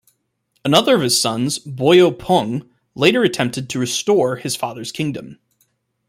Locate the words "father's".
4.55-4.91